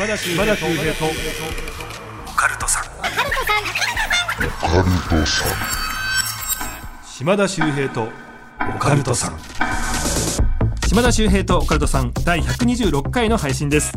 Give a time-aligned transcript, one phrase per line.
[0.00, 2.84] 島田秀平とオカルトさん
[7.06, 8.08] 島田秀平と
[8.74, 9.38] オカルトさん
[10.88, 13.92] 島田秀平とオカルトさん第126回の配信です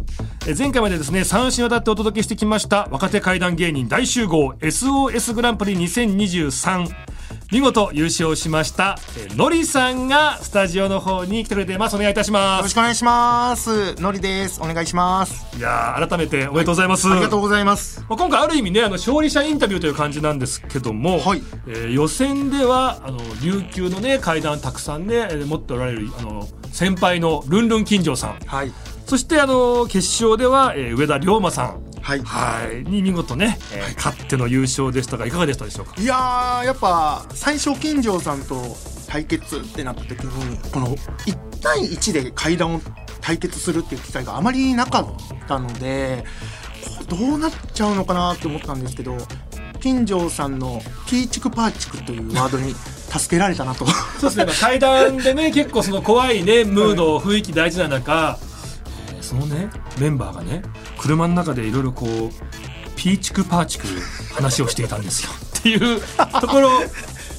[0.46, 7.13] え前回までですね3週にわたってお届けしてきました若手怪談芸人大集合 SOS グランプリ2023
[7.54, 13.94] 見事優勝しましたえのりさんがスタジオの方に来てくれていますお願いいたしよますろしくお願いします。
[14.02, 14.60] のりです。
[14.60, 15.56] お願いします。
[15.56, 18.00] いやー改めておめでとうございます、ありがとうございます。
[18.10, 28.72] まあ、今回ある意味ねあの勝利者インタビューという感じなんですけども、はいえー予選ではあの琉球のね階段たくさんねえー持っておられるあの先輩のルンルン金城さんはい。
[29.14, 31.84] そしてあの決勝では、えー上田龍馬さん。
[32.02, 32.20] はい。
[32.24, 32.84] はい。
[32.90, 36.02] に見事ね、えー勝っての優勝でしたがいかがでしたでしょうか？
[36.02, 38.76] いやー、やっぱ、最初、金城さんと
[39.08, 42.82] 対決ってなった時に、この、1対1で階段を
[43.22, 45.06] 対決するっていう機会があまりなかっ
[45.48, 46.24] たので、
[47.08, 49.16] どうなっちゃうのかなって思ったんですけど、
[49.80, 52.74] 金城さんのピーチクパーチクというワードに
[53.16, 53.86] 助けられたなと。
[53.86, 58.53] そうですね、まあ、階段でね結構その怖いねムード、雰囲気大事な中、えー
[59.34, 59.70] そのね。
[60.00, 60.62] メンバーがね
[60.98, 62.10] 車の中でいろいろこう
[62.96, 63.88] ピーチクパーチク
[64.34, 65.32] 話をしていたんですよ。
[65.60, 66.02] っていう
[66.40, 66.70] ところ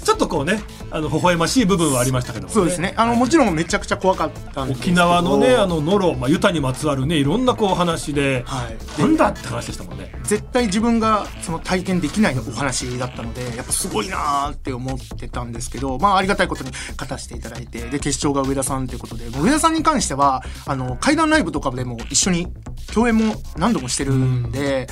[0.05, 0.61] ちょっとこうね
[0.95, 2.95] あの微笑ましい部分はありましたけども、そうですね。
[2.97, 9.01] あの、もちろんめちゃくちゃ怖かったんですけ沖ど縄のねあのノロ、まあ、ユタにまつわるねいろんなこう話で、はい。
[9.01, 10.13] なんだって話でしたもんね。
[10.23, 22.47] 絶対自分がその体験できないお話だったのでやっぱすごいなーって思ってたんですけどまあありがたいことに勝たせていただいてで決勝が上田さんということで上田さんに関してはあの怪談ライブとかでも一緒に
[22.95, 24.87] 共演も何度もしてるんで。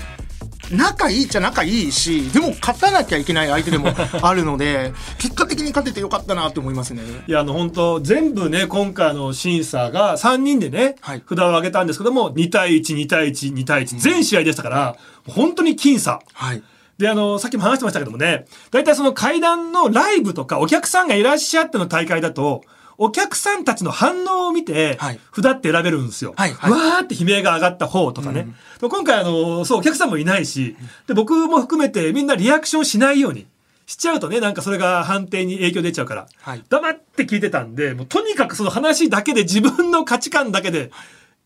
[0.72, 3.88] 仲いいっちゃ仲いいしでも勝たなきゃいけない相手でも
[4.22, 7.02] あるので結果的に勝ててよかったなと思いますね。
[7.26, 14.96] いや、あの、本当全部ね、今回の審査が3人でね、はい札を上げたんですけども、2対1、2対1、2対1、全試合でしたから、
[15.28, 16.20] 本当に僅差。
[16.32, 16.62] はい
[16.98, 22.62] で、あの、さっきも話してましたけどもね、大体その階段のライブとかお客さんがいらっしゃっての大会だと、
[23.04, 26.34] お客さんたちの反応を見てはい、札って選べるんですよ。
[26.36, 28.46] はいはいわーって悲鳴が上がった方とかね。
[28.78, 30.76] でも今回あの、そう、お客さんもいないし、
[31.08, 33.46] で、僕も含めてみんなリアクションしないように。
[33.86, 40.92] しちゃうとね、なんかそれが判定に影響出ちゃうから、はい黙って聞いてたんで、もうとにかくその話だけで自分の価値観だけで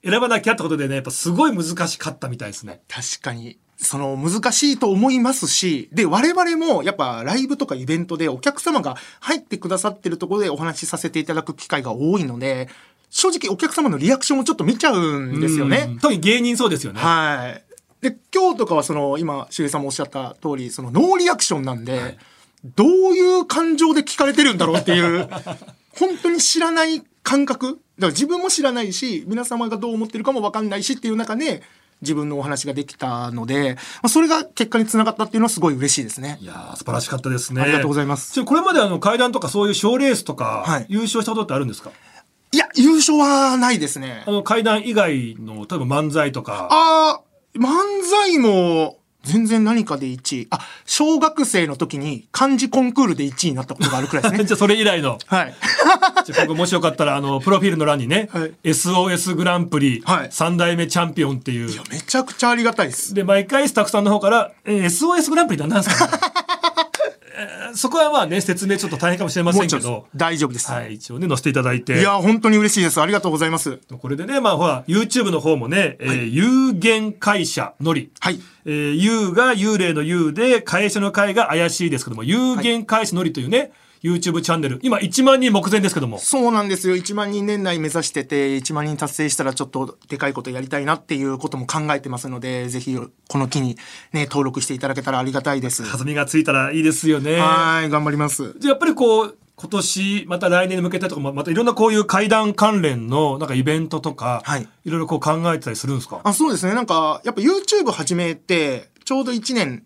[0.05, 2.83] 選ばなきゃってことでね、やっぱすごい難しかったみたいですね。
[2.89, 3.59] 確かに。
[3.77, 12.69] その難しいと思いますし、で、我々もやっぱライブとかイベントでお客様が入ってくださってるところでお話しさせていただく機会が多いので、
[13.11, 15.99] 正直お客様のリアクションをちょっと見ちゃうんですようねん。
[15.99, 17.01] 特に芸人そうですよね。
[17.01, 17.63] はい。
[18.01, 22.19] で、今日とかはその、今、しげさんもおっしゃった通り、そのノーリアクションなんで、
[22.65, 25.29] どういう感情で聞かれてるんだろうっていう、
[25.93, 27.67] 本当に知らない感覚。
[27.67, 31.63] だから自分も知らないし、皆様がどう思ってるかもわかんないしっていう中で、
[32.03, 36.47] 自分のお話ができたので、まあそれが結果につながったっていうのはすごい嬉しいですねい。
[36.47, 37.63] やー素晴らしかったですね。
[37.63, 41.91] ありがとうございますこれまであの階段とかそういう賞レースとか、はい優勝したことってあるんですか？
[42.53, 44.31] いや、優勝はないですねあ。
[44.31, 46.69] の階段以外の、例えば漫才とか。
[46.71, 47.67] あー、漫
[48.09, 50.47] 才も、全然何かで1位。
[50.51, 54.45] あ、小学生の時に漢字コンクールで1位になったことがあるくらいですね。
[54.47, 55.19] じゃあそれ以来の。
[55.27, 55.55] はい。
[56.33, 61.71] 僕もしよかったら、あの、プロフィールの欄にね、はい SOS グランプリはい3代目チャンピオンっていう。
[61.71, 63.15] いや、めちゃくちゃありがたいです。
[63.15, 66.13] で、毎回スタッフさんの方から、えー SOS グランプリって何ですか、ね
[67.39, 70.71] えーそこはまあね、説明ちょっと大変かもしれませんけど、大丈夫です。
[70.71, 72.01] はい、一応ね、載せていただいて。
[72.01, 73.01] いや、本当に嬉しいです。
[73.01, 73.79] ありがとうございます。
[74.01, 78.11] これでね、まあほら、YouTube の方もね、えー有限会社のり。
[78.21, 78.41] はい。
[78.65, 83.73] えー、有が幽霊の幽で、会社の会が怪しいですけども、有限会社のりというね、
[84.07, 84.79] YouTube チャンネル。
[84.83, 86.19] 今1万人目前ですけども。
[86.19, 86.97] そうなんですよ。
[86.97, 92.97] 1万人年内目指してて、1万人達成したらちょっとでかいことやりたいなっていうことも考えてますので、ぜひ
[93.29, 93.77] この機に
[94.13, 95.83] ね、登録していただけたらありがたいです。
[95.91, 97.37] 弾みがついたらいいですよね。
[97.37, 98.55] はい、頑張ります。
[98.59, 106.21] じゃあやっぱりこう、今年、また来年に向けてとか、ままたいろんなこういう会談関連のなんかイベントとか、はいいろいろこう考えてたりするんですか？
[106.25, 106.75] あ、そうですね。
[106.75, 109.85] なんか、やっぱ YouTube 始めて、ちょうど1年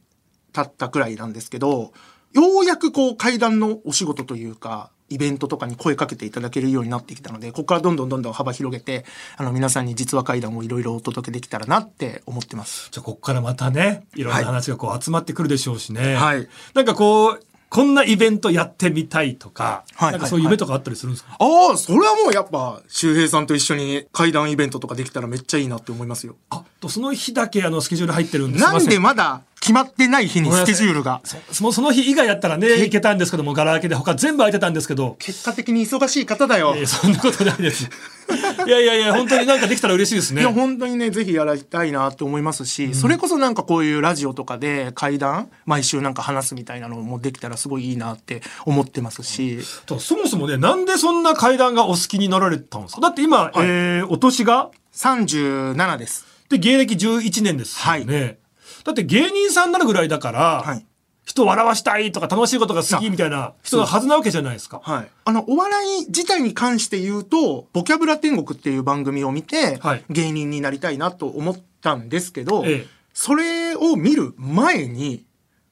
[0.52, 1.92] 経ったくらいなんですけど、
[2.32, 9.04] ようやくこう階段のお仕事というか、イベントとかに声かけていただけるようになってきたので、ここからどんどんどんどん幅広げて、
[9.36, 12.88] あの皆さんに実話階段をいろいろお届けできたらなって思ってます。
[12.92, 16.14] じゃあここからまたね、いろんな話がこう集まってくるでしょうしね。
[16.14, 16.48] はい。
[16.74, 20.12] なんかこう、こんなイベントやってみたいとか、はい。
[20.12, 26.36] なんかそういう夢とかあったりするんですか、ああ、それはもうやっぱ、周平さんと一緒に階段イベントとかできたらめっちゃいいなって思いますよ。
[26.50, 31.20] あとその日だけあのスケジュール入ってるんですなんでまだ決まってない日にスケジュールが。
[31.52, 33.94] そのその日以外やったらね、行けたんですけども、ガラ空きで。
[33.94, 36.72] 他全部空いてたんですけど、結果的に忙しい方だよ。
[36.76, 37.88] えーそんなことないです。
[38.66, 40.40] いやいやいや本当になんかできたら嬉しいですね。
[40.42, 53.00] いや本当にねぜひやりたいなって思いますし、それこそなんかこういうラジオとかで怪談毎週なんか話すみたいなのもできたらすごいいいなって思ってますし、とそもそもねなんでそんな階段がお好きになられたんですか？
[53.02, 56.24] だって今、えーお年が？37です。
[56.48, 58.38] で芸歴11年ですよね、
[58.84, 60.86] だって芸人さんになるぐらいだから、はい
[61.30, 64.80] 人を笑わしたいとか楽しいことが好きみたいな人のはずなわけじゃないですか。
[64.82, 65.08] はい。
[65.24, 75.24] あの、お笑い自体に関して言うと、ボキャブラ天国っていう番組を見て、はい芸人になりたいなと思ったんですけど、ええそれを見る前に、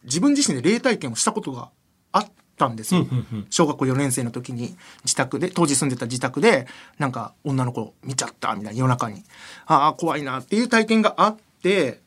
[0.04, 1.70] 自分自身で霊体験をしたことが
[2.12, 2.26] あっ
[2.56, 3.02] たんですよ。
[3.02, 6.66] うんうんうん小学校4年生の時に自宅で、当時住んでた自宅で、
[6.98, 9.24] なんか女の子見ちゃったみたいな夜中に、
[9.66, 12.00] ああ、怖いなっていう体験があって、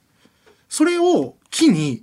[0.71, 2.01] それを機に、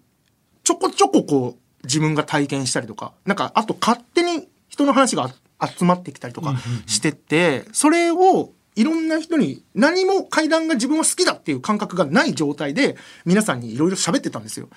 [0.63, 5.33] ちょこちょここう、自分が体験したりとか、なんか、あと勝手に人の話が
[5.67, 6.55] 集まってきたりとか
[6.87, 14.69] してって、それをいろんな人に何も階段が自分は好きだっていう感覚がない状態で皆さんにいろいろ喋ってたんですよ。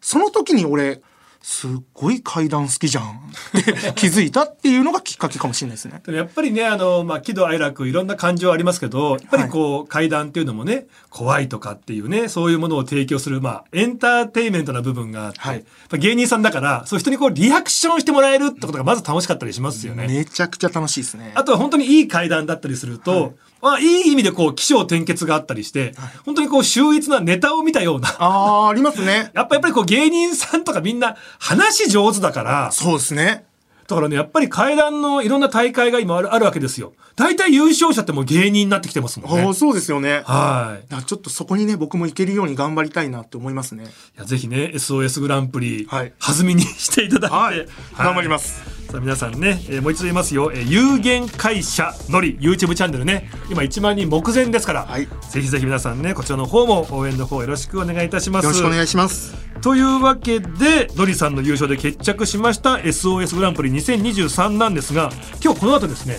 [0.00, 1.02] その時に俺、
[1.42, 6.02] すっごい階段好きじゃんって気づいたっていうのがきっかけかもしれないですね。
[6.08, 20.08] やっぱりね、あの、まあ、喜怒哀楽いろんな感情ありますけど、やっぱりこう、階段っていうのもね、怖いとかっていうね、そういうものを提供する、まあ、エンターテインメントな部分があって、はいやっぱ芸人さんだから、そういう人にこう、リアクションしてもらえるってことがまず楽しかったりしますよね。
[20.08, 21.32] めちゃくちゃ楽しいですね。
[21.34, 25.94] あとは本当にいい階段だったりすると、まあ、いい意味でこう、起承転結があったりして、
[26.24, 28.14] 本当にこう、秀逸なネタを見たような。
[28.18, 29.30] あー、ありますね。
[29.34, 33.46] やっぱやっぱりこう芸人さんとかみんな話上手だから、そうですね。
[33.88, 36.92] だからね、やっぱり階段のいろんな大会が今あるあるわけですよ。
[37.14, 39.54] 大体優勝者ってもう芸人になってきてますもんね。
[39.54, 40.22] そうですよね。
[40.24, 41.04] はい。
[41.04, 43.84] ちょっとそこにね、僕も行けるように頑張りたいなって思いますね。
[43.84, 43.86] い
[44.18, 59.45] やぜひね SOS グランプリ、はい弾みにしていただいて、はい頑張りますさあ皆さんね、えーもう一度言いますよ、えー有限会社のり YouTube チャンネルね今1万人目前ですから、はいぜひぜひ皆さんねこちらの方も応援の方よろしくお願いいたしますよろしくお願いします。
[59.62, 65.10] というわけでのりさんの優勝で決着しました SOS グランプリ2023なんですが
[65.42, 66.18] 今日この後ですね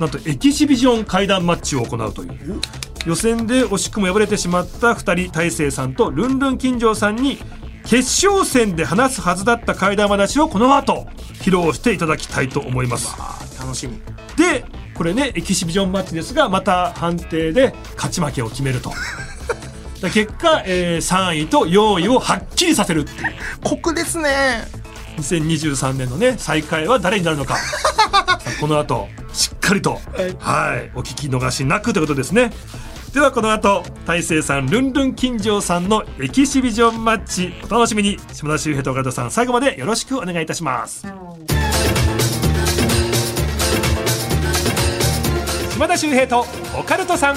[0.00, 2.60] なんとエキシビジョン階段マッチを行うという。
[3.06, 7.38] 予選で惜しくも敗れてしまった2人大勢さんとルンルン金城さんに
[7.84, 11.06] 決勝戦で話すはずだった階段話をこの後
[11.42, 13.14] 披露していただきたいと思います。
[13.60, 14.00] 楽しみ。
[14.36, 18.90] でこれねエキシビジョンマッチですがまた判定で勝ち負けを決めると
[20.00, 23.34] だ結果、えー3位と4位をはっきりさせるっていう。
[23.62, 24.64] 酷ですね。
[25.16, 27.56] 2023年のね再開は誰になるのか。
[28.60, 30.00] この後しっかりと
[30.38, 30.90] はい。
[30.94, 32.50] お聞き逃しなくということですね。
[33.12, 38.18] ではこの後大勢さんルンルン金城さんのエキシビジョンマッチお楽しみに。
[38.32, 41.06] 島田秀平と岡田さん最後までよろしくお願いいたします。
[45.72, 46.46] 島田秀平と
[46.76, 47.36] オカルトさん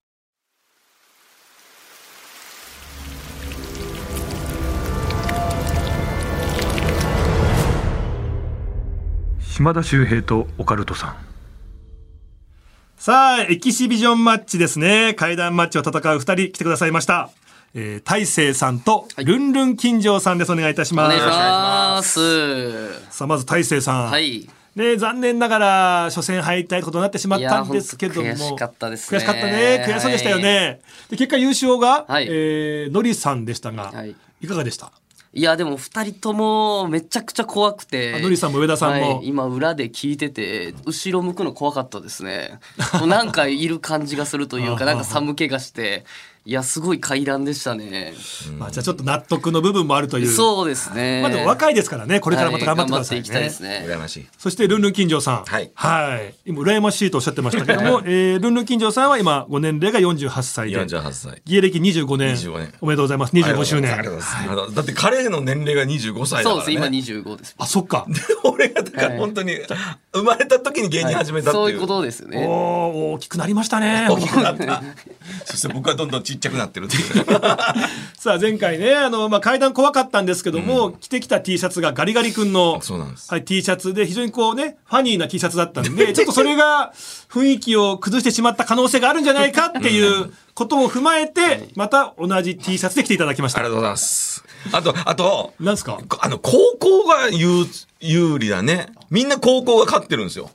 [9.51, 11.15] 島田秀平とオカルトさん。
[12.95, 15.13] さあエキシビジョンマッチですね。
[15.13, 17.29] 階段マッチを戦う二人来てくださいました、
[17.73, 20.53] えー、大勢さんとルンルン金城さんです。
[20.53, 21.15] お願いいたします。
[21.15, 22.93] お願いします。
[23.11, 24.47] さあまず大勢さん、はい。
[24.73, 28.29] ね、残念ながら初戦敗退ことになってしまったんですけども。
[28.29, 29.17] 悔しかったですね。
[29.17, 29.85] 悔しかったね。
[29.85, 30.79] 悔しそうでしたよね、
[31.09, 32.27] で結果優勝が、はい。
[32.29, 34.15] えーのりさんでしたが、はい。
[34.39, 34.93] いかがでした？
[35.33, 38.15] いやでも二人ともめちゃくちゃ怖くて。
[38.15, 39.15] あのりさんも上田さんも。
[39.17, 42.59] はい今裏で聞いてて後ろ向くの怖かったですね。
[43.07, 46.03] なんかいる感じがするというか なんか寒気がして
[46.45, 48.13] いやすごい階段でしたね
[48.57, 54.27] まあ、じゃあちょっと納得の部分もあるというそうですねまあでも若いですからねこれからまた頑張ってくださいね、たいですね羨ましい。
[54.37, 55.45] そしてルンルン金城さん。
[55.45, 56.35] はいはい。
[56.45, 60.77] 今、羨ましいとおっしゃってましたけども、えー、ルンルン金城さんは今、ご年齢が48歳で。
[60.77, 61.41] 48歳。
[61.45, 62.35] 芸歴25年。
[62.35, 63.33] 25年おめでとうございます。
[63.33, 63.91] 25周年。
[63.93, 66.55] ありがとうございますだって彼の年齢が25歳だから、ね。
[66.55, 68.07] そうです今25ですあ、そっか。
[68.43, 69.57] 俺がだから本当に
[70.13, 71.65] 生まれた時に芸人始めたっていう。
[71.65, 74.07] そういうことですよおねー大きくなりましたね。
[74.09, 74.83] 大きくなった。
[75.45, 76.97] そして僕はどんどん小ちっちゃくなってるって。
[78.17, 86.93] さあ前回ねあの、まあ、階段怖かったんですけども、着てきた T シャツがガリガリ君のそうなんですはい、T シャツで非常にこうねファニーな T シャツだったんで ちょっとそれが
[87.31, 94.43] 雰囲気を崩してしまった可能性があるんじゃないかっていうことも踏まえてまた同じ T シャツで着ていただきましたありがとうございます。
[94.71, 95.97] あと、あと、なんですか？
[96.19, 97.65] あの、高校が有
[97.99, 98.89] 有利だね。
[99.09, 100.51] みんな高校が勝ってるんですよ。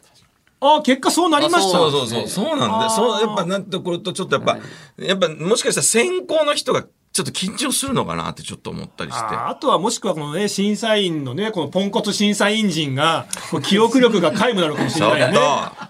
[0.61, 1.79] あ結果そうなりました。
[1.79, 4.59] そうそうそう、そうなんで、そう、やっぱなんてこれとちょっとやっぱ、
[4.99, 6.83] やっぱもしかしたら先行の人が
[7.13, 9.35] ちょっと緊張するのかなってちょっと思ったりして。
[9.35, 13.27] ああとはもしくはこのね審査員のねこのポンコツ審査員陣が
[13.65, 15.39] 記憶力が皆無なのかもしちれないよね。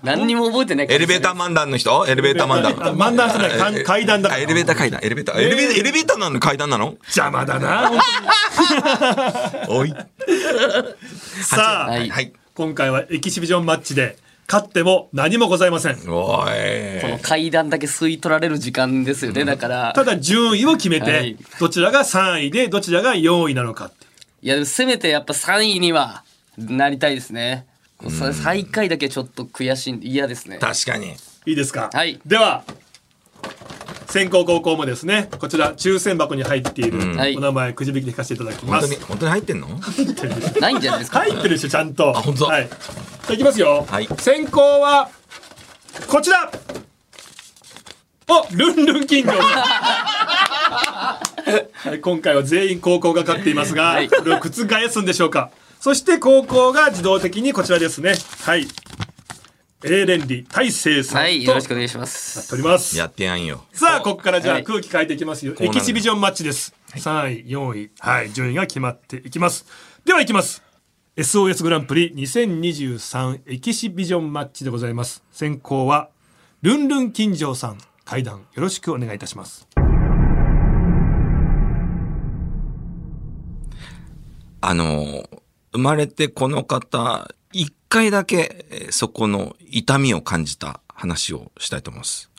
[0.05, 2.05] 何にも覚えてないエレベーター漫談の人？
[2.07, 2.97] エレベーター漫あ談。
[2.97, 4.41] 漫談じゃない階階段だから。
[4.41, 5.41] あエレベーター階段、エレベーター。
[5.41, 6.97] エレベーター、エレベーターなの階段なの？
[7.07, 7.91] 邪魔だな。
[9.67, 9.91] 本 おい。
[11.43, 12.09] さあ、はい。
[12.09, 12.33] はい。
[12.55, 14.17] 今回はエキシビジョンマッチで
[14.49, 15.95] 勝っても何もございません。
[16.09, 17.21] おこのい。
[17.21, 19.45] 階段だけ吸い取られる時間ですよね。
[19.45, 19.93] だから。
[19.95, 21.37] ただ順位を決めて、はい。
[21.59, 24.07] どちらが3位でどちらが4位なのかって。
[24.43, 26.23] いやでもせめてやっぱ3位には
[26.57, 27.67] なりたいですね。
[28.35, 30.59] 最下位だけちょっと悔しいんで嫌ですね。
[30.59, 31.15] 確かに。
[31.47, 32.21] いいですか、はい。
[32.27, 32.63] では
[34.07, 37.37] 先行高校もですねこちら抽選箱に入っているはい。
[37.37, 39.69] お名前くじ引きで引かせていただきます、本当に、本当に入ってんの？
[40.61, 42.11] ないんじゃないですか入ってるでしょちゃんと。
[42.11, 42.45] あ本当。
[42.45, 42.69] はい
[43.27, 44.07] じゃあいきますよ、はい。
[44.19, 45.11] 先行は
[46.09, 46.49] こちら。
[48.29, 51.21] おルンルン金魚 は
[51.93, 54.09] い、今回は全員高校が勝っていますが、はい。
[54.09, 54.51] これを覆
[54.91, 55.51] すんでしょうか。
[55.81, 58.15] そして高校が自動的にこちらですね。
[58.43, 58.69] はい。
[59.85, 62.49] エーレンリ大成さんはいよろしくお願いします。
[62.49, 62.97] ております。
[62.97, 63.65] やってやんよ。
[63.73, 64.65] さあここからじゃあはい。
[64.65, 69.67] 空気変えていきますよ、エキシビジョンマッチです、3位4位はい順位が決まっていきます。
[70.05, 70.66] ではいきます
[71.17, 75.25] SOS グランプリ2023エキシビジョンマッチでございます。
[75.33, 76.11] 先行は
[76.61, 78.41] ルンルン金城さん会談。
[78.41, 79.67] よろしくお願いいたします。
[84.61, 85.25] あの、
[85.73, 92.31] 生まれてこの方、一回だけそこの痛みを感じた話をしたいと思います。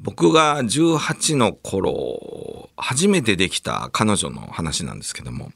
[0.00, 5.52] 僕が18の頃、初めてできた彼女の話なんですけども、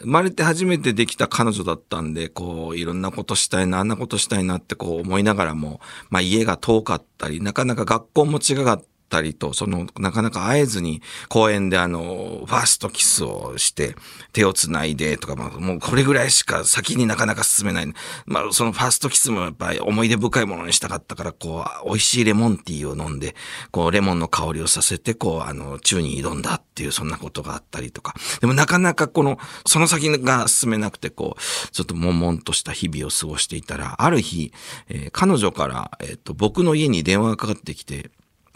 [0.00, 13.96] 生まれて初めてできた彼女だったんで、こう、いろんなことしたいな、あんなことしたいなってこう思いながらも、まあ家が遠かったり、なかなか学校も違かったたりと、その、なかなか会えずに公園であの、ファーストキスをして、
[14.32, 17.92] 手をつないでとか、まあもうこれぐらいしか先になかなか進めない。
[18.26, 23.34] まあそのファーストキスもやっぱり思い出深いものにしたかったから、こう、美味しいレモンティーを飲んで、
[23.70, 28.14] こう、レモンの香りをさせて、こう、あの、宙に挑んだっていう、そんなことがあったりとか。
[28.40, 34.52] でもなかなかこの、その先が進めなくて、こう、ちょっと悶々とした日々を過ごしていたら、ある日、
[34.88, 38.10] えー彼女から、えっ、と、僕の家に電話がかかってきて、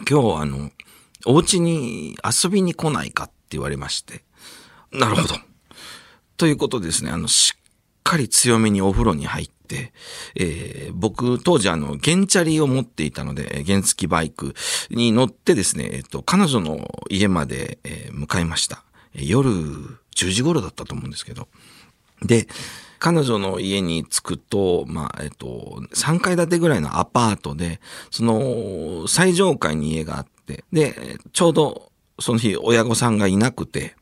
[0.09, 0.71] 今日あの、
[1.25, 4.23] お家に遊びに来ないかって言われまして。
[4.91, 5.35] なるほど。
[6.37, 7.61] ということでですね、あの、しっ
[8.03, 9.93] かり強めにお風呂に入って、
[10.35, 14.53] えー僕、当時あの、原チャリを持っていたので、原付バイク
[14.89, 18.83] に乗ってですね、えっと、彼女の家まで、えー向かいました。
[19.13, 21.47] えー夜10時頃だったと思うんですけど。
[22.21, 22.47] で、
[23.01, 27.81] 彼女の家に着くと、まあ、えっと、3階建てぐらいのアパートで、
[28.11, 33.95] その、最上階に家があって、で、ちょうど、その日、親御さんがいなくて、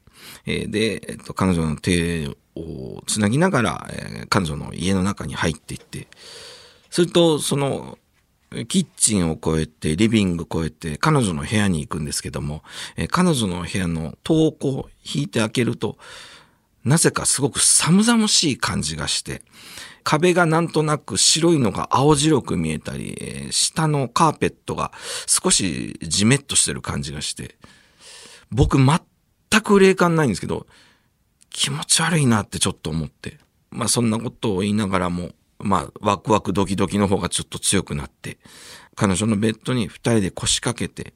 [0.45, 2.27] えで、えっと、彼女の手
[2.57, 6.09] をつなぎながら、え彼女の家の中に入っていって、
[6.89, 7.97] すると、その、
[8.67, 12.63] キッチンを越えて、リビング越えて、彼女の部屋に行くんですけども、
[12.97, 15.97] え彼女の部屋の戸をこう引いて開けると、
[16.83, 19.41] なぜかすごく寒々しい感じがして、
[20.03, 24.91] 壁がなんとなく白いのが青白く見えたり、下のカーペットが
[25.27, 27.57] 少しジメッとしてる感じがして、
[28.51, 30.65] 僕全く霊感ないんですけど、
[31.49, 33.37] 気持ち悪いなってちょっと思って。
[33.71, 38.39] まあそんなことを言いながらも、まあワクワクドキドキの方がちょっと強くなって、
[38.95, 41.13] 彼女のベッドに二人で腰掛けて、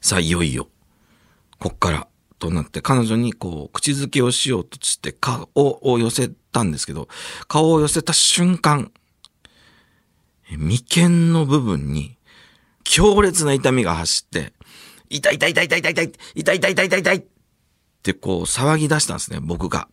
[0.00, 0.68] さあいよいよ、
[1.58, 2.06] こっから
[2.38, 7.08] となって彼女にこう口づけをしようとして顔を寄せたんですけど、
[7.48, 8.92] 顔を寄せた瞬間、
[10.50, 12.16] 眉間の部分に
[12.84, 14.52] 強烈な痛みが走って、
[15.08, 17.24] 痛い痛い痛い痛い痛い痛い痛い痛い痛い痛い痛いっ
[18.02, 19.88] てこう騒ぎ出したんですね、僕が。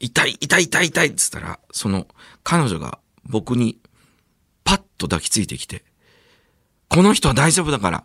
[0.00, 2.06] 痛い痛い痛い痛いって言ったら、その
[2.44, 3.78] 彼女が僕に
[4.64, 5.84] パッと抱きついてきて、
[6.88, 8.04] この人は大丈夫だから、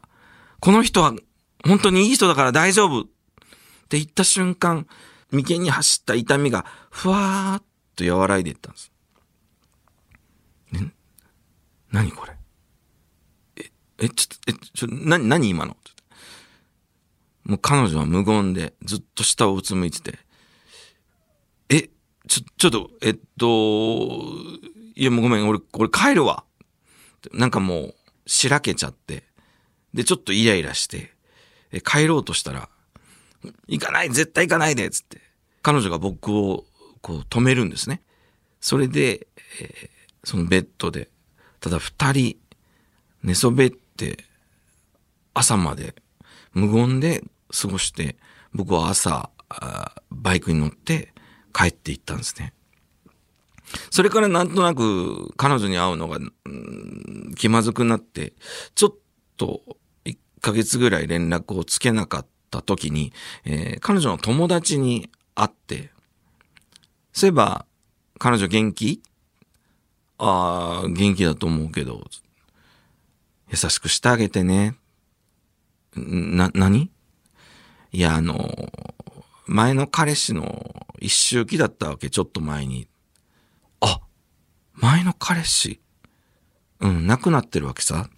[0.60, 1.14] この人は
[1.66, 3.08] 本当にいい人だから大丈夫
[3.84, 4.88] って言った瞬間、
[5.32, 7.64] 眉間に走った痛みがふわーっ
[7.96, 8.92] と和らいでいったんです。
[10.72, 10.92] ね、
[11.92, 12.34] 何これ？
[13.58, 15.78] え、え、ちょっと、え、ちょ、な、何今の？
[17.44, 20.18] もう彼女は無言でずっと下をうつむいてて、
[21.70, 21.90] え、
[22.28, 24.24] ちょ、ちょっと、えっと、
[24.96, 26.46] いやもうごめん、俺、俺帰るわ。
[27.34, 29.26] なんかもう、しらけちゃって、
[29.94, 31.14] で、ちょっとイライラして、
[31.72, 32.70] え帰ろうとしたら、
[33.68, 35.20] 行かない絶対行かないでつって、
[35.62, 36.66] 彼女が僕を
[37.02, 38.02] こう止めるんですね。
[38.60, 39.28] それで、
[39.62, 41.10] えーそのベッドで、
[41.60, 42.38] ただ二人
[43.24, 44.24] 寝そべって、
[45.34, 45.96] 朝まで
[46.54, 48.16] 無言で過ごして、
[48.54, 49.30] 僕は朝、
[50.12, 51.14] バイクに乗って
[51.54, 52.54] 帰って行ったんですね。
[53.92, 58.34] それからなんとなく彼女に会うのが、うん気まずくなって、
[58.76, 58.96] ちょっ
[59.38, 59.62] と
[60.06, 63.12] 1ヶ月ぐらい連絡をつけなかった時に、
[63.46, 65.92] えー彼女の友達に会って、
[67.12, 67.66] そういえば、
[68.20, 69.02] 彼女元気？
[70.20, 72.08] ああ、元気だと思うけど、
[73.50, 74.76] 優しくしてあげてね。
[75.96, 76.92] な、何？
[77.92, 78.72] いや、あの、
[79.48, 82.88] 前の彼氏の一周期だったわけ、ちょっと前に。
[83.82, 84.00] あ、
[84.74, 85.82] 前の彼氏？
[86.80, 88.10] うん、亡くなってるわけさ。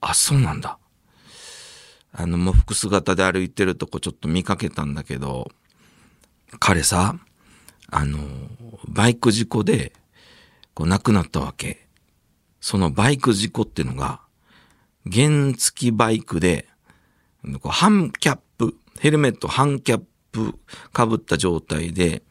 [0.00, 0.78] あ、そうなんだ。
[2.16, 5.50] あの、喪服姿で歩いてるとこちょっと見かけたんだけど、
[6.60, 7.16] 彼さ、
[7.90, 8.20] あの、
[8.88, 9.92] バイク事故で、
[10.74, 11.88] こう亡くなったわけ。
[12.60, 14.20] そのバイク事故っていうのが、
[15.12, 16.68] 原付バイクで、
[17.60, 20.54] こうハンキャップ、ヘルメットハンキャップ
[20.96, 22.22] 被った状態で、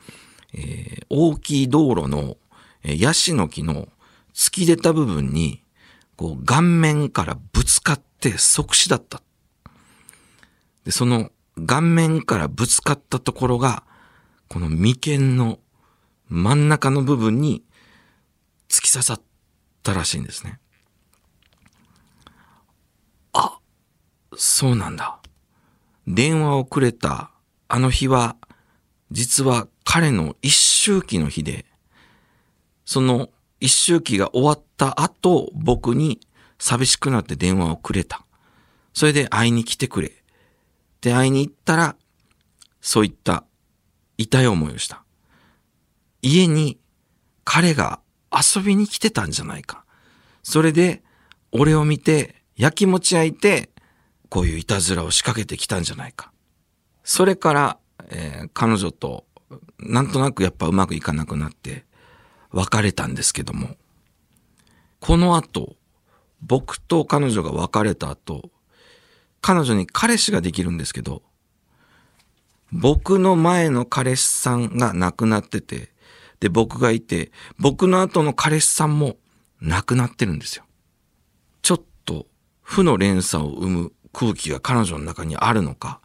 [0.54, 2.38] えー大きい道路の、
[2.84, 3.90] えーヤシの木の
[4.34, 5.62] 突き出た部分に、
[6.16, 9.22] こう顔面からぶつかって即死だった。
[10.84, 11.32] で、その
[11.66, 13.84] 顔面からぶつかったところが、
[14.48, 15.60] この眉間の
[16.30, 17.64] 真ん中の部分に
[18.70, 19.22] 突き刺さっ
[19.84, 20.60] たらしいんですね。
[23.34, 23.60] あ、
[24.36, 25.20] そうなんだ。
[26.08, 27.32] 電話をくれた
[27.68, 28.36] あの日は、
[29.12, 31.66] 実は彼の一周期の日で、
[32.86, 36.20] その一周期が終わった後、僕に
[36.60, 38.26] 寂しくなって電話をくれた。
[38.94, 40.23] それで会いに来てくれ。
[41.04, 41.96] で、会いに行ったら、
[42.80, 43.44] そういった
[44.18, 45.04] 痛い思いをした。
[46.22, 46.80] 家に
[47.44, 48.00] 彼が
[48.32, 49.84] 遊びに来てたんじゃないか。
[50.44, 51.04] それで、
[51.52, 53.70] 俺を見て、焼きもち焼いて、
[54.30, 56.32] こういういたずらを仕掛けてきたんじゃないか。
[57.04, 57.78] それから、
[58.10, 59.26] えー彼女と、
[59.80, 61.84] なんとなくやっぱうまくいかなくなって、
[62.52, 63.76] 別れたんですけども、
[65.02, 65.76] この後、
[66.42, 68.50] 僕と彼女が別れた後、
[69.44, 71.22] 彼女に彼氏ができるんですけど、
[72.72, 75.90] 僕の前の彼氏さんが亡くなってて、
[76.40, 77.30] で、僕がいて、
[77.60, 79.18] 僕の後の彼氏さんも
[79.62, 80.64] 亡くなってるんですよ。
[81.62, 82.26] ちょっと
[82.62, 86.00] 負の連鎖を生む空気が彼女の中にあるのか、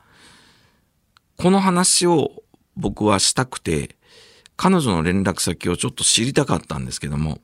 [1.36, 2.42] この話を
[2.76, 3.96] 僕はしたくて、
[4.56, 7.38] 彼女の連絡先をちょっと知りたかったんですけども、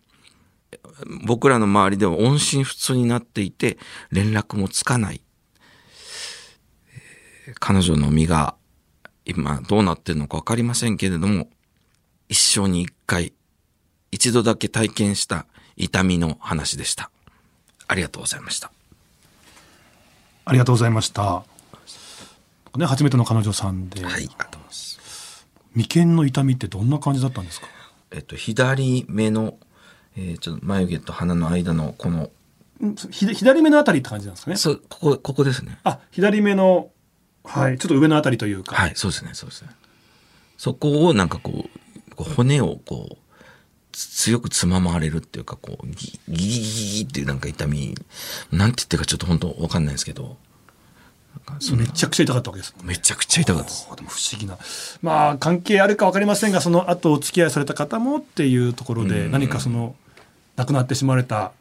[1.25, 3.79] 僕らの周りでは音信不通になっていて、
[4.11, 5.21] 連絡もつかない。
[7.47, 8.55] えー彼女の身が
[9.25, 11.49] 今どうなってるのかわかりませんけれども、
[12.29, 13.33] 一生に一回、
[14.11, 17.11] 一度だけ体験した痛みの話でした。
[17.87, 18.71] ありがとうございました。
[20.47, 21.45] ありがとうございました。
[22.77, 25.47] ね、初めての彼女さんで、はい、ありがとうございます。
[25.75, 27.67] 眉間の痛みってどんな感じだったんですか？
[28.11, 29.59] えっと、左目の、
[30.17, 32.31] えーちょっと眉毛と鼻の間のこの、
[33.11, 34.57] 左目のあたりって感じなんですかね？
[34.57, 35.79] そう、ここ、ここですね。
[35.85, 36.91] あ、左目の、
[37.45, 38.75] はい、ちょっと上のあたりというか。
[38.75, 39.71] はい、そうですね、そうですね。
[40.57, 43.17] そこをなんかこう、こう骨をこう、
[43.93, 47.95] つ強くつままれるっていうか、こう、ギギギギギギっていうなんか痛み、
[48.51, 50.37] なんて言ってるかちょっと本当わかんないですけど、
[51.77, 52.75] めちゃくちゃ痛かったわけです。
[52.83, 53.89] めちゃくちゃ痛かったです。
[53.91, 54.57] あでも不思議な。
[55.03, 59.95] まあ、関係あるか分かりませんが、その後お付き合いされた方もっていうところで、うん何かその、
[60.57, 61.53] 亡くなってしまわれた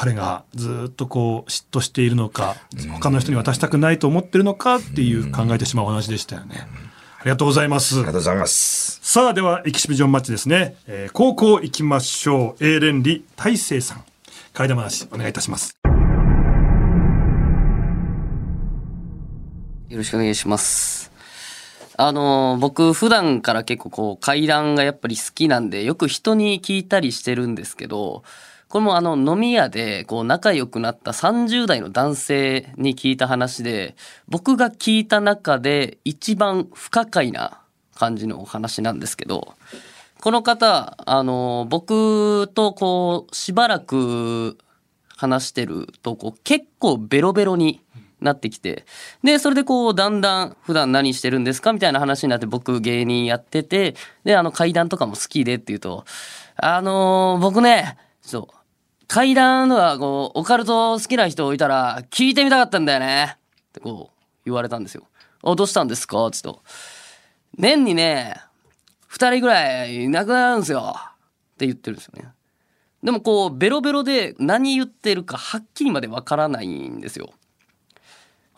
[0.00, 2.56] 彼がずっとこう、嫉妬しているのか、
[2.90, 6.66] 他の人に渡したくないと思ってるのかっていう考えてしまうお話でしたよね。
[7.18, 7.96] ありがとうございます。
[7.96, 8.98] ありがとうございます。
[9.02, 10.74] さあ、では、エキシビジョンマッチですね。
[10.86, 12.64] えー高校行きましょう。
[12.64, 14.04] A 連理大成さん。
[14.54, 15.76] 替え玉なし、お願いいたします。
[19.90, 21.12] よろしくお願いします。
[21.98, 28.22] あの僕普段から結構こう階段がやっぱり好きなんでよく人に聞いたりしてるんですけど
[28.70, 33.96] これもあの飲み屋でこう仲良くなった30代の男性に聞いた話で
[34.28, 37.60] 僕が聞いた中で一番不可解な
[37.96, 39.54] 感じのお話なんですけど
[40.20, 44.56] この方あの僕とこうしばらく
[45.16, 47.80] 話してるとこう結構ベロベロに
[48.20, 48.84] なってきて。
[49.24, 56.04] で、それでこう、だんだん普段何してるんですかみたいな話になって僕芸人やってて、で、あの階段とかも好きでって言うと、
[56.56, 58.59] あの僕ね、そう、
[59.12, 63.38] 階段とかこう、オカルト好きな人いたら聞いてみたかったんだよね。
[63.70, 65.02] ってこう、言われたんですよ。
[65.42, 66.16] あ、どうしたんですか？
[66.30, 66.62] ちょっと。
[67.58, 68.40] 年にね、
[69.08, 70.94] 二人ぐらいいなくなるんですよ。
[70.96, 72.28] って言ってるんですよね。
[73.02, 77.32] でもこう、ベロベロで何言ってるかはっきりまでわからないんですよ。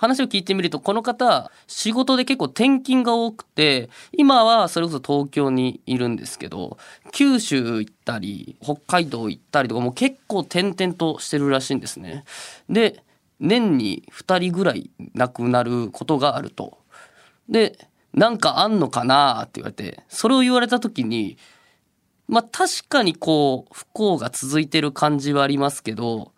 [0.03, 6.77] 話を聞いてみるとこの方仕事で結構転勤が多くて今はそれこそ東京にいるんですけど
[7.13, 12.25] 九州行ったり北海道行ったりとかもう結構転々としてるらしいんですね。
[12.69, 13.05] で
[13.39, 16.79] 年に2人ぐらい亡くなることがあると。
[17.49, 17.79] で
[18.13, 21.39] なんかあんのかなって言われてそれを言われた時に
[22.27, 26.33] まあ確かにこう不幸が続いてる感じはありますけど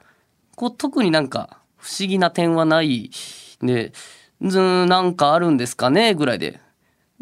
[0.54, 3.10] こう特になんか不思議な点はない
[3.64, 3.92] で、
[4.42, 6.14] ずなんかあるんですかね？
[6.14, 6.60] ぐらいで。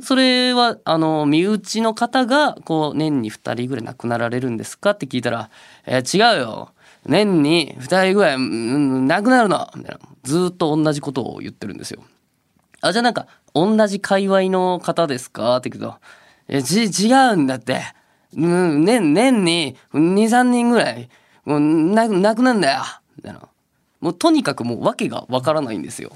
[0.01, 4.91] それは、あの、身内の方が、こう、年に2人ぐらい亡くなられるんですか？
[4.91, 5.51] って聞いたら、
[5.87, 6.71] えー違うよ。
[7.07, 10.01] 年に2人ぐらい、うん、亡くなるのみたいな。
[10.25, 12.03] ずっと同じことを言ってるんですよ。
[12.81, 15.57] あ、じゃあなんか、同じ界隈の方ですか？
[15.59, 15.95] って聞くと、
[16.49, 17.83] え、ち、違うんだって。
[18.37, 21.09] うん、年、年に2、3人ぐらい、
[21.45, 22.83] もう、亡くなるんだよ。
[23.17, 23.41] みたいな。
[24.01, 26.13] もうとにかくもう訳がわからないんですよ。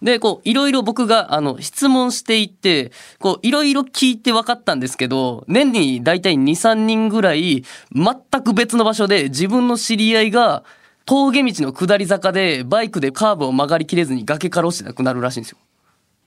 [0.00, 10.62] で、こう、いろいろ僕が、あの、質問していって、こう、いろいろ聞いて分かったんですけど、年に大体2、3人ぐらい、全く別の場所で自分の知り合いが、
[11.04, 15.58] 峠道の下り坂でバイクでカーブを曲がりきれずに崖から落ちて亡くなるらしいんですよ。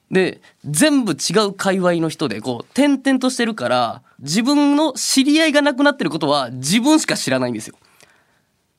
[0.10, 7.76] で、全部違う界隈の人で、こう、転々としてるから、自分の知り合いが亡くなってることは自分しか知らないんですよ。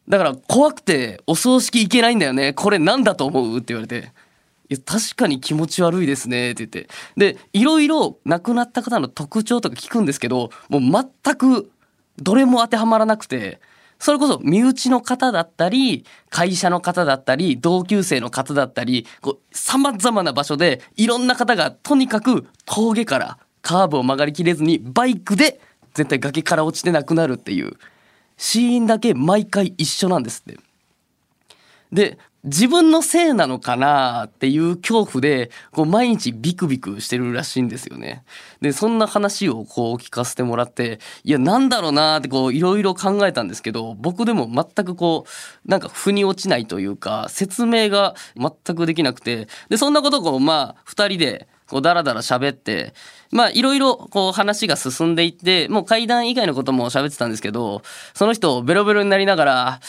[0.09, 2.52] だから怖くてお葬式行けないんだよね。
[2.52, 3.59] これなんだと思う？
[3.59, 4.12] って言われて。
[4.72, 6.88] や、確かに気持ち悪いですねって言って。
[7.16, 10.80] で、いろいろ亡くなった方の特徴とか聞くんですけど、もう
[11.24, 11.70] 全く
[12.18, 13.61] どれも当てはまらなくて、
[13.98, 25.61] それこそ身内の方だったり、会社の方だったり、同級生の方だったり、こう、様々な場所でいろんな方がとにかく峠からカーブを曲がりきれずにバイクで
[25.94, 27.76] 絶対崖から落ちて亡くなるっていう。
[28.37, 30.58] 死因だけ毎回一緒なんですって。
[31.92, 38.24] で、自分のせいなのかなっていう恐怖で、こう毎日ビクビクしてるらしいんですよね。
[38.61, 52.92] で、そんな話をこう聞かせてもらって、いや、なんだろうなってこういろいろ考えたんですけど、僕でも全くこう、なんか腑に落ちないというか、説明が全くできなくて、で、そんなことをこう、まあ、二人で、こう、だらだら喋って、
[53.31, 57.83] まあ、いろいろ、こう、話が進んでいって、もう階段以外のことも喋ってたんですけど、
[58.14, 59.81] その人、ベロベロになりながら、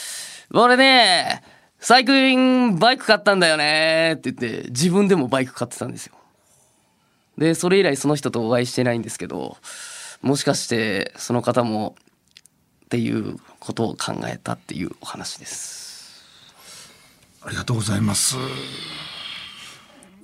[0.52, 1.42] 俺ね、
[1.86, 6.14] 最近バイク買ったんだよねって言って、自分でもバイク買ってたんですよ。
[7.36, 9.58] で、それ以来その人とお会いしてないんですけど、
[10.22, 11.94] もしかして、その方も、
[12.86, 16.24] っていうことを考えたっていうお話です。
[17.42, 18.36] ありがとうございます。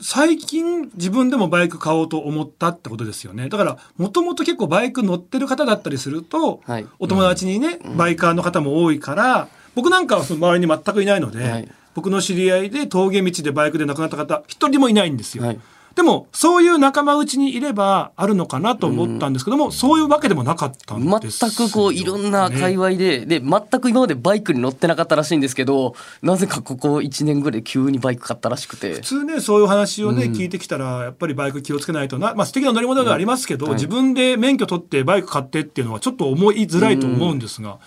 [0.00, 3.50] 最近自分でもバイク買おうと思ったってことですよね。
[3.50, 11.68] だから、もともと結構バイク乗ってる方だったりすると、はいお友達にね、バイカーの方も多いから、僕なんかはその周りに全くいないので、はい。
[11.94, 15.44] 僕の知り合いで峠道でバイクで亡くなった方、一人もいないんですよ。
[15.44, 15.60] はい。
[15.94, 28.94] でも、そういう仲間内にいればあるのかなと思ったんですけども、そういうわけでもなかったんですよ、全くこういろんな界隈で、で、全く今までバイクに乗ってなかったらしいんですけど、なぜかここ1年ぐらいで急にバイク買ったらしくて。
[28.94, 29.00] 普。
[29.00, 33.74] 通ねそういう話をね、聞いてきたらやっぱりバイク気をつけないとな、まあ、素敵な乗り物ではありますけど、はい。
[33.74, 37.78] 自分で免許取ってバイク買ってっていうのはちょっと思いづらいと思うんですが、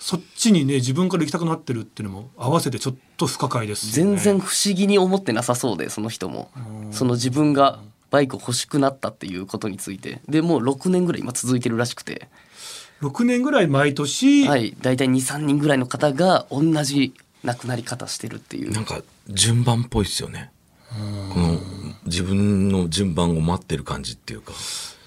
[0.00, 4.16] そっちにね自分から行きたくなってるっていうのも合わせてちょっと不可解ですよね。
[4.16, 6.50] 全然不思議に思ってなさそうで、その人も。
[6.90, 10.20] その自分がバイク欲しくなったっていうことについて。
[10.26, 12.28] で、もう6年ぐらい今続いてるらしくて。
[13.02, 14.74] 6年ぐらい毎年、はい。
[14.80, 17.12] 大体2、3人ぐらいの方が同じ
[17.44, 18.72] 亡くなり方してるっていう。
[18.72, 20.50] なんか順番っぽいですよね。
[21.32, 21.60] この
[22.06, 24.52] 自分の順番を待ってる感じっていうか、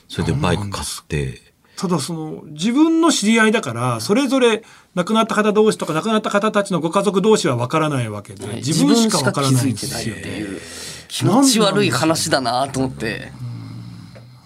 [0.08, 1.53] それでバイク買って、
[1.84, 4.64] ただその自分の知り合いだからそれぞれ
[4.96, 10.16] 亡くなった方同士とか亡くなった方たちのご家族同士は分からないわけで、はい自分しか分からないんですよ。
[11.10, 13.34] 気持ち悪い話だなと思って。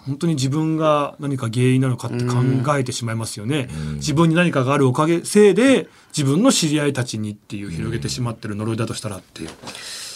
[0.07, 2.37] 本当に自分が何か原因なのかって考
[2.75, 3.69] えてしまいますよね。
[3.97, 9.49] 自分に何かがあるおかげせいで自分の知り合いたちにっていう広げてしまってる呪いだとしたらっていう。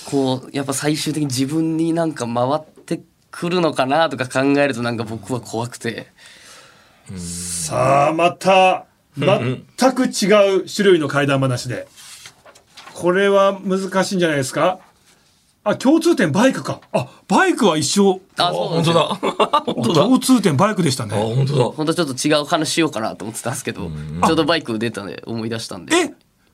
[0.06, 6.08] こうやっぱ最終的に自分になんか回ってくるのかなとか考えるとなんか僕は怖くて
[7.18, 8.86] さあまた
[9.18, 11.88] 全く違う種類の怪談話で
[12.94, 14.80] これは難しいんじゃないですか？
[15.64, 16.82] あ、共通点バイクか。
[16.92, 18.20] あ、バイクは一緒。
[18.38, 19.02] あ、あ、そう本当だ。
[19.74, 20.04] 本当だ。
[20.04, 21.16] 共通点バイクでしたあ、ね。
[21.16, 21.64] 本当だ。
[21.66, 23.92] 本当ちょっと違う話しようかなと思ってたんですけど、
[24.26, 25.96] ちょうどバイク出たんで思い出したんで。
[25.96, 26.14] え、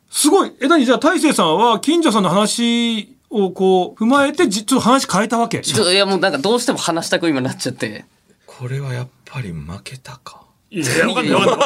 [0.10, 0.52] すごい。
[0.62, 0.86] え、何？
[0.86, 5.62] じゃあ大勢さんは近所さんの話をこう踏まえてじちょっと話変えたわけ？
[5.66, 8.04] いやもうなんかどうしても話したく今なっちゃって。
[8.46, 10.44] これはやっぱり負けたか。
[10.70, 11.58] いやいや、わかんないわ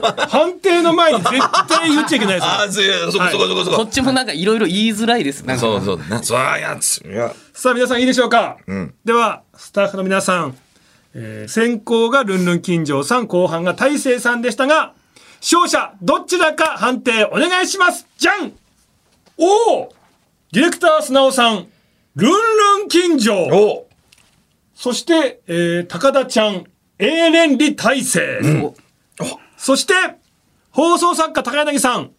[0.00, 0.26] かんない。
[0.28, 1.30] 判定の前に絶
[1.68, 2.40] 対言っちゃいけないで
[2.72, 2.94] すよ。
[3.02, 3.76] あ、そうそこそこそこそこ。
[3.78, 5.42] こっちもなんかいろいろ言いづらいです。
[5.42, 5.98] なんかそうそう。
[6.08, 6.98] な、そうやつ。
[7.04, 7.34] いや。
[7.52, 10.56] さあ皆さんいいでしょうか、んではスタッフの皆さん、
[11.14, 14.92] えー先行がルンルン金城さん後半が大勢さんでしたが
[15.40, 18.52] 勝者どちらか判定お願いしますじゃん
[19.38, 19.94] おお
[20.52, 21.66] ディレクター砂尾さん
[22.16, 23.88] ルンルン金城お
[24.74, 26.64] そして、えー高田ちゃん
[26.98, 28.40] 永連理大勢、
[29.56, 29.94] そして
[30.70, 32.10] 放送作家高柳さん。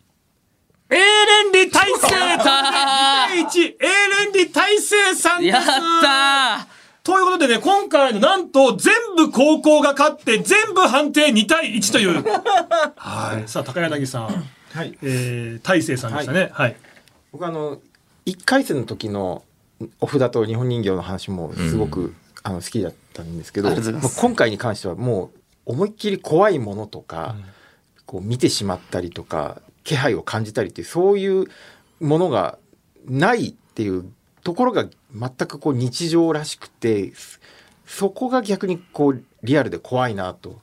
[0.88, 3.88] 永連理大勢2対1永
[4.24, 5.56] 連理大勢さんです。
[5.56, 5.64] やっ
[6.02, 6.68] た
[7.04, 12.24] ということでね、今回のなんと全部高校が勝って全部判定2対1という。
[12.98, 13.48] はい。
[13.48, 14.24] さあ、高柳さん、
[14.74, 14.98] はい。
[15.02, 16.50] えー、大勢さんでしたね。
[16.52, 16.76] はい。
[17.32, 17.80] 僕あの
[18.26, 19.44] 1回戦の時の
[20.00, 23.70] お札と日本人形の話もすごく、あの好きだったんですけど
[24.18, 27.36] 今回に関してはもう思いっきり怖いものとか、
[28.06, 31.46] こう見てしまったりとか気配を感じたりっていうそういう
[32.00, 32.58] ものが
[33.08, 34.06] ないっていう
[34.44, 37.14] ところが全くこう日常らしくて
[37.88, 40.60] そこが逆にこうリアルで怖いなと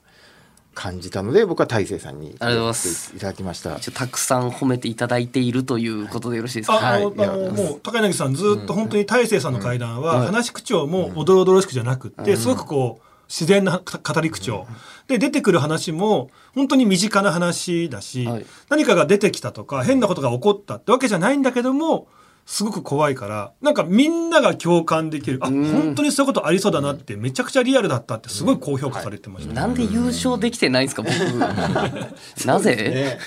[0.75, 3.17] 感じたので僕は大勢さんにありがとうございます。
[3.17, 3.79] いただきました。
[3.79, 7.29] たくさん褒めていただいているということでよろしいですか、あ、あの、はい。
[7.29, 10.27] あのもう、高柳さんずっと本当に大勢さんの会談は、うん。
[10.27, 14.67] 話し口調もおどろおどろしくじゃなくって、すごくこう、自然な語り口調。
[15.09, 18.47] で、出てくる話も、本当に身近な話だし、はい。
[18.69, 22.09] 何かが出てきたとか、変なことが起こったってわけじゃないんだけども、
[22.45, 25.39] すごく怖いから、なんかみんなが共感できる。
[25.41, 29.55] あ、本当にそういうことありそうだなって、めちゃくちゃリアルだったって、すごい高評価されてました。
[29.55, 31.15] なんで優勝できてないんですか僕。
[32.47, 33.19] なぜ、ね。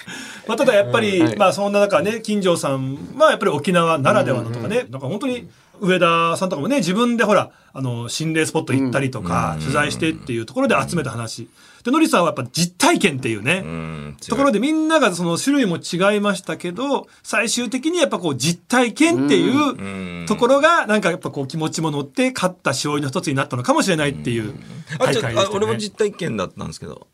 [0.47, 1.28] まあ、ただやっぱり、うん。
[1.28, 1.38] はい。
[1.38, 5.47] まあそんな中ね金城さんはやっぱり沖縄ならではのとかね、なんか本当に
[5.80, 11.49] 上田さんとかもね自分でほらあの心霊スポット行ったりとか、取材してっていうところで集めた話
[11.85, 14.17] でのりさんはやっぱ実体験っていうね、うん。
[14.27, 24.55] ところでみんながその種類も違いましたけど最終的にやっぱこう実体験っていうところがなんかやっぱこう気持ちも乗って勝った勝因の一つになったのかもしれないっていう
[24.97, 25.41] あ、ちょ大会でしたね。
[25.41, 27.05] あ俺も実体験だったんですけど。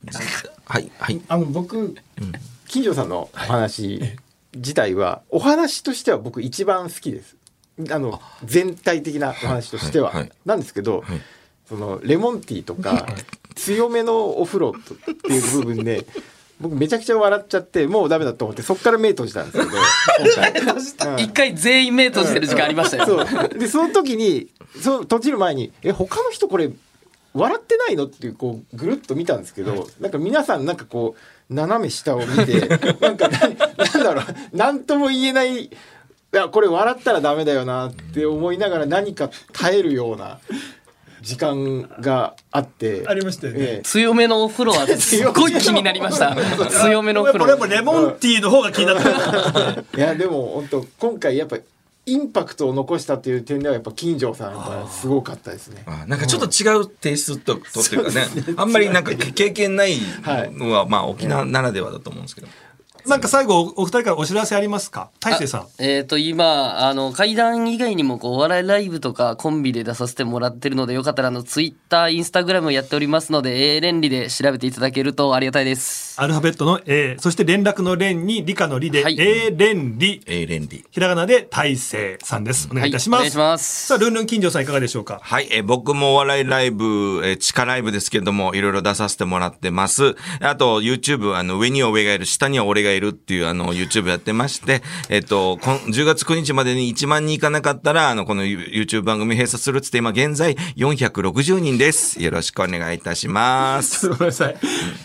[0.65, 1.21] はい、はい。
[1.27, 1.95] あの僕、
[2.67, 4.01] 金城さんのお話
[4.55, 7.35] 自体は、お話としては僕一番好きです。
[7.89, 11.21] あの全体的なお話としては、はいはいなんですけど、はい
[11.71, 13.07] そのレモンティーとか
[13.55, 16.05] 強めのお風呂っていう部分で
[16.59, 19.71] 僕めちゃくちゃ笑っちゃってもうダメだと思ってそっから目閉じたんですけど。
[19.71, 20.75] 今
[21.15, 23.49] 回一回全員目閉じてる時間ありましたよ、そう。
[23.57, 24.49] でその時に
[24.81, 26.69] その閉じる前に「え他の人これ
[27.33, 31.15] 笑ってないの?」っていうこうぐるっと見たんですけど、なんか皆さんなんかこ
[31.49, 32.67] う斜め下を見て
[32.99, 35.71] なんかななんだろう何とも言えない
[36.33, 40.39] いやこれ笑ったらダメだよなって思いながら何か耐えるような
[41.21, 43.03] 時間があって。
[43.07, 43.59] ありましたよね。
[43.61, 43.81] ええ。
[43.83, 46.35] 強めのお風呂は すっごい気になりました。
[46.81, 47.47] 強めのお風呂。
[47.47, 49.83] やっぱレモンティーの方が気になった。
[49.97, 51.57] いやでも本当今回やっぱ
[52.07, 55.83] インパクトを残したっていう点ではやっぱ金城さんやっぱすごかったですね。
[55.85, 59.99] あなんかちょっと違うテイストととっていうかね、あんまりなんか経験ない
[60.53, 62.47] のは、まあ沖縄ならではだと思うんですけど。
[63.05, 65.09] なんか最後お二人からお知らせありますか？
[65.19, 65.67] 大勢さん。
[65.79, 80.85] えっ、と今あの階段以外にもこうお笑いライブとかコンビで出させてもらってるのでよかったらあのツイッターインスタグラムやっておりますので A 連理で調べていただけるとありがたいですアルファベットの A、そして連絡の連に理科の理で、はい A 連理、えー、レンディ。
[80.91, 82.67] ひらがなで大勢さんです。
[82.71, 83.21] お願いいたします。
[83.21, 85.19] はいお願いしますさあ、ルンルン金城さんいかがでしょうか？
[85.21, 90.15] はい、えー僕もお笑いライブ、えー地下ライブですけれども、いろいろ出させてもらってます。
[90.41, 102.21] あと、YouTube、あの、上には上がいる、下には俺がいるっていう、あの、YouTube やってまして、えっ、と、こん10月9日までに1万人いかなかったら、あの、この YouTube 番組閉鎖するっつって、今現在460人です。
[102.21, 104.09] よろしくお願いいたします。
[104.09, 104.55] ごめんなさい。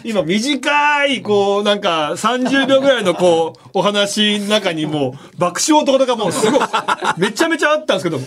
[0.05, 6.61] 今短い、こう、なんか30秒ぐらいのこう、お話の中にもう爆笑とかがもうすごい、
[7.19, 8.19] めちゃめちゃあったんですけど、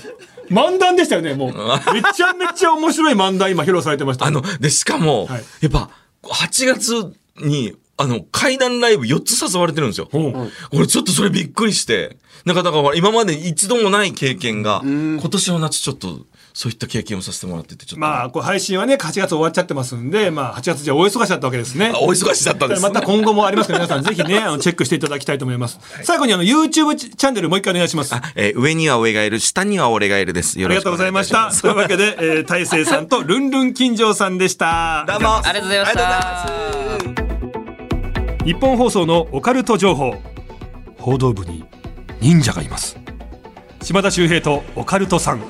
[0.50, 1.93] 漫談でしたよね、もう。
[1.93, 4.26] めちゃめちゃ面白い漫談今披露されてました。
[4.26, 5.89] あの、で、しかも、はいやっぱ、
[6.24, 10.10] 8月に、あの、階段ライブ4つ誘われてるんですよ。
[10.72, 12.18] 俺ちょっとそれびっくりして。
[12.46, 16.20] なんかだから今まで一度もない経験が、今年の夏ちょっと
[16.54, 18.00] そういった経験をさせてもらってて、ちょっと。
[18.00, 21.92] まあ、こう配信はね、8月終わっちゃってますんで、まあ、8月じゃ大忙しだったわけですね。
[21.94, 22.88] あお忙しだったんです、ね。
[22.88, 25.80] また今後もありますから、皆さんぜひね、あのチェックしていただきたいと思います。
[26.04, 28.14] 最後にあの、YouTube チャンネルもう一回お願いします。
[28.16, 30.60] ああ、えー上には上がいる、下には俺がいるです。
[30.60, 31.68] よろしくおりがとうござ願いいたします。
[31.68, 31.74] いました。
[31.74, 35.06] というわけで、えー、大成さんとルンルン金城さんでした。
[35.08, 35.38] どうも。
[35.38, 36.79] ありがとうございましありがとうございますた。
[38.50, 40.16] 日本放送のオカルト情報。
[40.98, 41.64] 報道部に
[42.20, 42.98] 忍者がいます。
[43.84, 45.42] 島田秀平とオカルトさん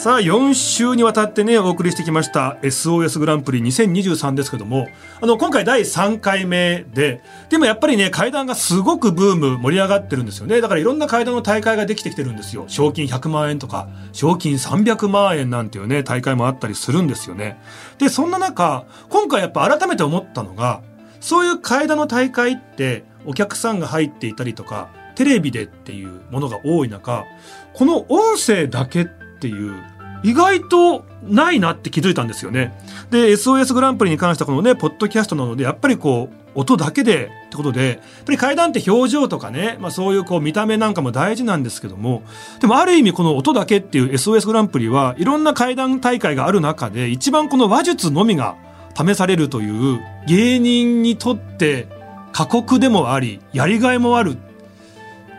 [0.00, 4.88] さあ4週にわたってねお送りしてきました SOS グランプリ2023ですけども
[5.20, 10.62] あの今回第3回目ででもやっぱりね階段がすごくブーム盛り上がってるんですよね。
[10.62, 12.64] だからいろんな階段の大会ができてきてるんですよ。
[12.68, 17.60] 賞金100万円とか賞金300万円なんていうね大会もあったりするんですよね。
[17.98, 20.80] でそんな中今回やっぱ改めて思ったのが
[21.20, 27.26] そういう階段の大会ってお客さんが入っていたりとかテレビでっていうものが多い中
[27.74, 29.74] この音声だけってていう
[30.22, 32.74] 意外とないなって気づいたんですよね。
[33.10, 42.22] で SOS グランプリに関してはこのねポッドキャストなのでやっぱりこう音だけでってことでやっぱり階段って表情とかね、まあ、そういうこう見た目なんかも大事なんですけども
[42.60, 48.56] でもある意味この音だけっていう SOS グランプリはいろんな階段大会がある中で一番この話術のみが
[48.96, 51.86] 試されるという芸人にとって
[52.32, 54.36] 過酷でもありやりがいもある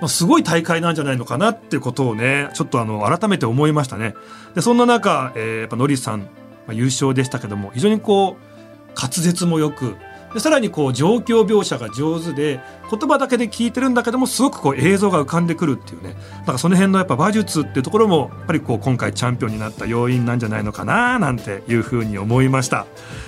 [0.02, 4.16] まあ、すごい大会なんじゃないのかなっていうことをねちょっとあの改めて思いましたね。
[4.56, 6.28] でそんな中、えーやっぱノリさん、ま
[6.70, 9.96] あ、優勝でしたけども非常にこう滑舌もよく
[10.34, 16.16] でさらにこう状況描写が上手で言葉だけで聞いてるんだけどもすごくこう映像が浮かんでくるっていうね。
[16.46, 22.86] だかその辺のやっぱ馬術っていうところもやっぱりこう今回チャンピオンになった要因なんじゃないのかななんていうふうに思いました、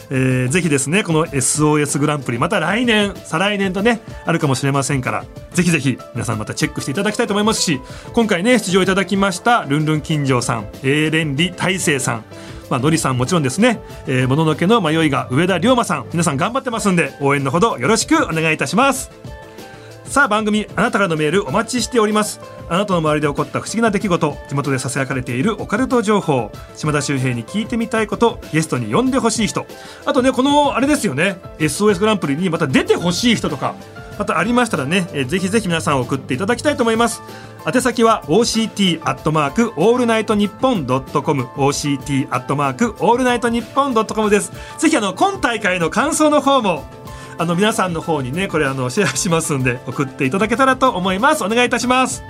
[0.10, 7.80] えーぜひですねこの SOS グランプリまた来年再来年とねあるかもしれませんからぜひぜひ皆さんまたチェックしていただきたいと思いますし
[8.14, 12.26] 今回ね出場いただきましたルンルン金城さん永連理大成さん
[12.70, 16.06] まあ、のりさんもちろんですね、えー、もののけの迷いが上田龍馬さん。
[16.12, 19.12] 皆さん頑張ってますんで応援のほどよろしくお願いいたします。
[20.06, 22.40] さあ番組あなたからのメールお待ちしております。
[22.70, 29.66] あなたの周りで起こった不思議な出来事地元でささやかれているオカルト情報島田秀平に聞いてみたいことゲストに呼んでほしい人。
[30.06, 31.38] あとねこのあれですよね。
[31.58, 33.76] SOS グランプリにまた出てほしい人とか
[34.18, 37.22] またありましたらね、えーぜひぜひ皆さん送っていただきたいと思います。
[37.66, 44.52] 宛先は OCT アットマークオールナイトニッポンドットコム OCT アットマークオールナイトニッポンドットコムです。
[44.78, 46.84] ぜひあの今大会の感想の方も
[47.38, 51.44] あの皆さんの方にねこれあのシェアしますんで送っていただけたらと思います。
[51.44, 52.24] お願いいたします。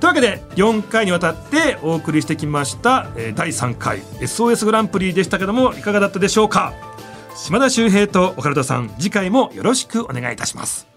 [0.00, 6.72] というわけで4回にわたってお送りしてきました、えー第3回 SOS グランプリでしたけどもいかがだったでしょうか。
[7.36, 10.87] 島田秀平とオカルトさん次回もよろしくお願いいたします。